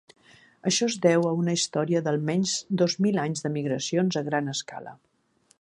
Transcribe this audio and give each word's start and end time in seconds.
Això 0.71 0.87
es 0.91 0.95
deu 1.03 1.27
a 1.31 1.33
una 1.41 1.55
història 1.59 2.01
d'almenys 2.07 2.57
dos 2.85 2.97
mil 3.07 3.23
anys 3.27 3.47
de 3.47 3.55
migracions 3.61 4.21
a 4.23 4.29
gran 4.31 4.55
escala. 4.59 5.01